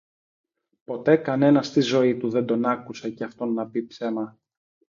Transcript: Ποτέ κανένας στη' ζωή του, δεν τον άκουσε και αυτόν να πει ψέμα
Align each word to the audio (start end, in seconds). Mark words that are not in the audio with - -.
Ποτέ 0.83 1.17
κανένας 1.17 1.67
στη' 1.67 1.81
ζωή 1.81 2.17
του, 2.17 2.29
δεν 2.29 2.45
τον 2.45 2.65
άκουσε 2.65 3.09
και 3.09 3.23
αυτόν 3.23 3.53
να 3.53 3.67
πει 3.69 3.85
ψέμα 3.87 4.39